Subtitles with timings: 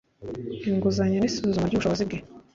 [0.69, 2.17] inguzanyo n isuzuma ry ubushobozi bwe